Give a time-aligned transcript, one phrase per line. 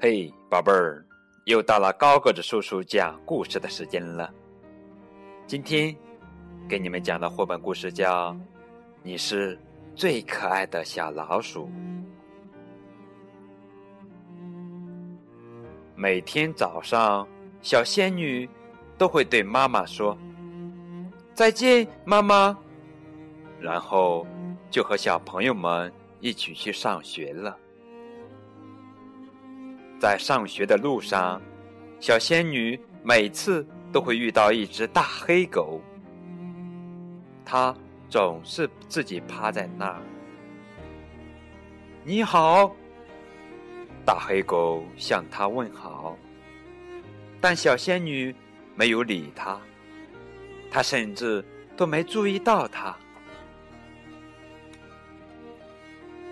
[0.00, 1.04] 嘿，宝贝儿，
[1.46, 4.32] 又到了高个子叔叔讲故事的时间了。
[5.44, 5.92] 今天
[6.68, 8.32] 给你们讲的绘本故事叫
[9.02, 9.58] 《你是
[9.96, 11.64] 最可爱的小老鼠》。
[15.96, 17.26] 每天早上，
[17.60, 18.48] 小仙女
[18.96, 20.16] 都会对妈妈说
[21.34, 22.56] ：“再见，妈妈。”
[23.58, 24.24] 然后
[24.70, 27.58] 就和小朋友们一起去上学了。
[29.98, 31.42] 在上学的路上，
[31.98, 35.80] 小仙女每次都会遇到一只大黑狗。
[37.44, 37.74] 它
[38.08, 40.00] 总是自己趴在那儿。
[42.04, 42.72] 你好，
[44.06, 46.16] 大黑狗向它问好，
[47.40, 48.32] 但小仙女
[48.76, 49.60] 没有理它，
[50.70, 51.44] 它甚至
[51.76, 52.96] 都没注意到它。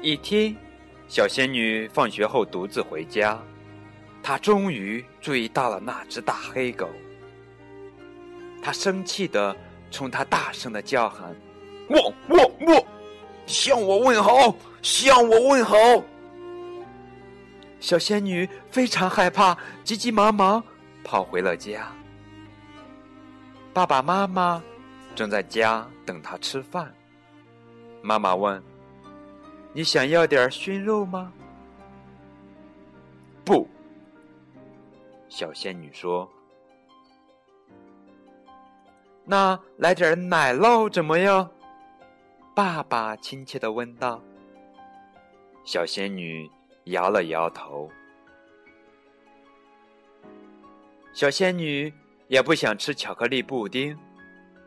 [0.03, 0.55] 一天，
[1.09, 3.43] 小仙女放学后独自回家。
[4.27, 6.91] 他终于注意到了那只大黑狗，
[8.61, 9.57] 他生气的
[9.89, 11.33] 冲他大声的叫喊
[11.89, 12.87] ：“我我我，
[13.47, 15.77] 向我问好，向我问好！”
[17.79, 20.61] 小仙女非常害怕，急急忙忙
[21.05, 21.93] 跑回了家。
[23.73, 24.61] 爸爸妈妈
[25.15, 26.93] 正在家等她吃饭。
[28.03, 28.61] 妈妈问
[29.73, 31.33] ：“你想要点熏肉吗
[33.47, 33.65] ？”“不。”
[35.37, 36.27] 小仙女说
[39.23, 41.51] ：“那来点奶酪怎么样？”
[42.57, 44.19] 爸爸亲切的问道。
[45.63, 46.51] 小仙女
[46.85, 47.91] 摇了摇头。
[51.13, 51.93] 小仙女
[52.29, 53.95] 也不想吃巧克力布丁，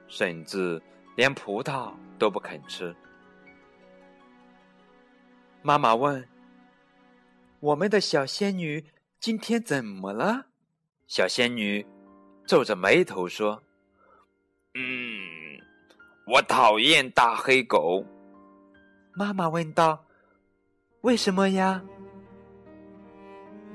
[0.08, 0.80] 甚至
[1.16, 2.96] 连葡萄都不肯吃。
[5.64, 6.30] 妈妈问
[7.60, 8.86] ：“我们的小仙女
[9.20, 10.46] 今天怎么了？”
[11.10, 11.84] 小仙女
[12.46, 13.60] 皱着眉头说
[14.78, 15.60] ：“嗯，
[16.28, 18.06] 我讨厌大黑狗。”
[19.18, 20.06] 妈妈问道
[21.02, 21.82] ：“为什么呀？”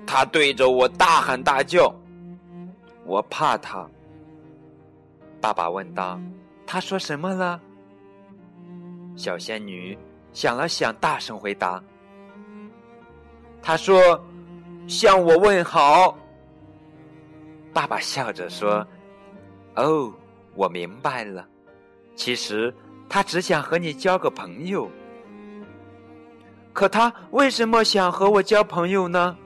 [0.06, 1.92] 他对着我大喊大叫，
[3.04, 3.84] 我怕他。
[5.40, 6.20] 爸爸问道
[6.64, 7.60] ：“他说什么了？”
[9.18, 9.98] 小仙女
[10.32, 11.82] 想了想，大声回答
[13.60, 14.24] ：“他说，
[14.86, 16.16] 向我问好。”
[17.74, 18.86] 爸爸笑着说
[19.74, 20.14] ：“哦，
[20.54, 21.46] 我明白了。
[22.14, 22.72] 其实
[23.08, 24.88] 他只想和你交个朋友。
[26.72, 29.36] 可他为什么想和我交朋友呢？”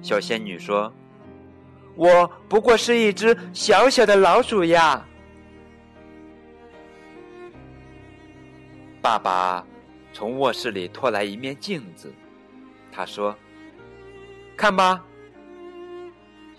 [0.00, 0.90] 小仙女说
[1.96, 5.04] ：“我不过是一只小小的老鼠呀。”
[9.02, 9.66] 爸爸
[10.12, 12.14] 从卧室里拖来一面镜子，
[12.92, 13.36] 他说
[14.56, 15.04] ：“看吧。”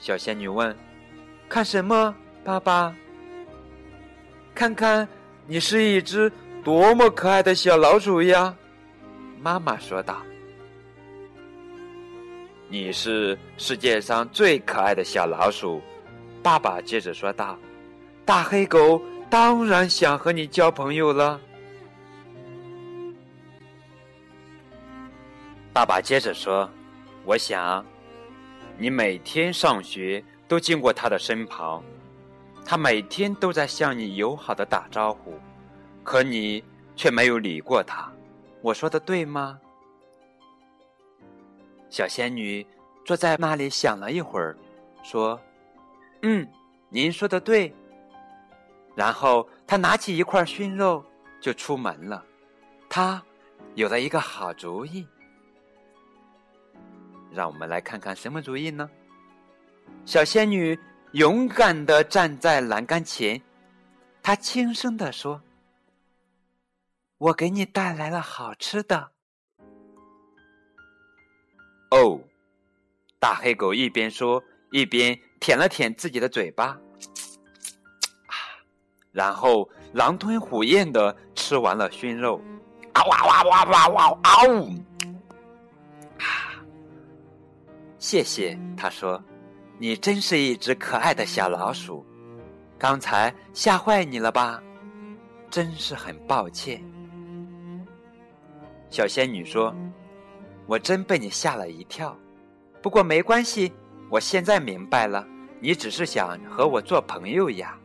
[0.02, 0.76] 小仙女问
[1.48, 2.94] ：“看什么，爸爸？
[4.56, 5.08] 看看
[5.46, 6.32] 你是一只
[6.64, 8.56] 多么可爱的小老鼠呀！”
[9.40, 10.24] 妈妈说道。
[12.68, 15.80] “你是世界上最可爱的小老鼠。”
[16.42, 17.56] 爸爸接着说道。
[18.26, 21.40] “大黑狗当然想和你交朋友了。”
[25.72, 26.68] 爸爸接着说
[27.24, 27.86] ：“我想。”
[28.82, 31.84] 你每天上学都经过他的身旁，
[32.66, 35.40] 他每天都在向你友好的打招呼，
[36.04, 36.64] 可你
[36.96, 38.12] 却没有理过他。
[38.60, 39.60] 我说的对吗？
[41.92, 42.66] 小仙女
[43.06, 44.58] 坐在那里想了一会儿，
[45.04, 45.40] 说
[46.24, 46.48] ：“嗯，
[46.90, 47.72] 您说的对。”
[48.98, 51.06] 然后她拿起一块熏肉
[51.40, 52.26] 就出门了。
[52.90, 53.22] 她
[53.76, 55.06] 有了一个好主意。
[57.34, 58.90] 让我们来看看什么主意呢？
[60.06, 60.78] 小仙女
[61.12, 63.42] 勇敢的站在栏杆前，
[64.24, 65.42] 她轻声的说
[67.18, 69.12] ：“我给你带来了好吃的。”
[71.92, 72.22] 哦，
[73.20, 74.42] 大黑狗一边说
[74.72, 76.68] 一边舔了舔自己的嘴巴，
[78.28, 78.36] 啊，
[79.12, 82.42] 然后狼吞虎咽的吃完了熏肉，
[82.94, 84.32] 啊哇哇哇哇哇啊！
[88.02, 89.24] 谢谢，他说
[89.78, 92.04] ：“你真是一只可爱的小老鼠，
[92.76, 94.60] 刚才吓坏你了吧？
[95.52, 96.84] 真是很抱歉。”
[98.90, 99.72] 小仙女说
[100.66, 102.18] ：“我真被你吓了一跳，
[102.82, 103.72] 不过没关系，
[104.10, 105.24] 我现在明白了，
[105.60, 107.78] 你只是想和我做朋友呀。”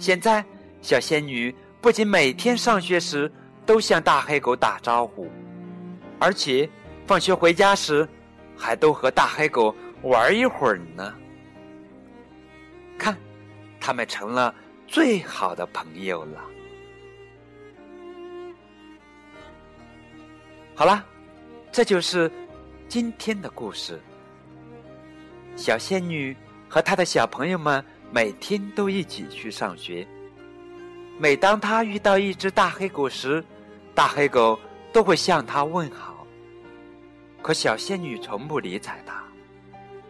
[0.00, 0.42] 现在，
[0.80, 3.30] 小仙女不仅每天上学时
[3.66, 5.28] 都向大黑狗打招呼，
[6.18, 6.66] 而且
[7.06, 8.08] 放学回家时。
[8.56, 11.14] 还都和大黑狗玩一会儿呢。
[12.98, 13.16] 看，
[13.80, 14.54] 他们成了
[14.86, 16.40] 最好的朋友了。
[20.74, 21.04] 好了，
[21.70, 22.30] 这就是
[22.88, 24.00] 今天的故事。
[25.54, 26.34] 小仙女
[26.68, 30.06] 和她的小朋友们每天都一起去上学。
[31.18, 33.44] 每当她遇到一只大黑狗时，
[33.94, 34.58] 大黑狗
[34.92, 36.11] 都会向她问好。
[37.42, 39.22] 可小仙女从不理睬它。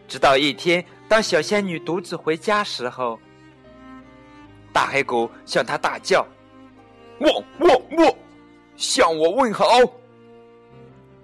[0.06, 3.18] 直到一天，当小仙女独自回家时候，
[4.72, 6.26] 大黑狗向她大叫
[7.20, 8.14] ：“汪汪汪，
[8.76, 9.64] 向我问好！”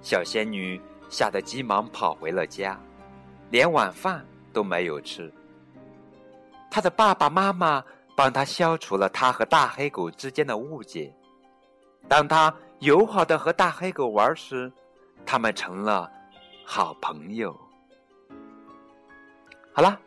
[0.00, 2.80] 小仙女吓得急忙跑回了家，
[3.50, 5.30] 连晚饭都没有吃。
[6.70, 7.84] 她的爸爸妈妈
[8.16, 11.12] 帮她消除了她和大黑狗之间的误解。
[12.08, 14.72] 当她友好的和大黑狗玩时，
[15.30, 16.10] 他们成了
[16.64, 17.54] 好朋友。
[19.74, 20.00] 好了，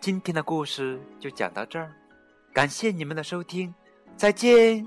[0.00, 1.90] 今天的故事就讲到这儿，
[2.52, 3.74] 感谢你们的收听，
[4.18, 4.86] 再见。